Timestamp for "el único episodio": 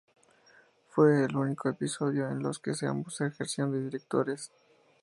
1.25-2.27